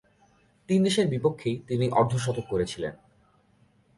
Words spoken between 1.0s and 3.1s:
বিপক্ষেই তিনি অর্ধ-শতক করেছিলেন।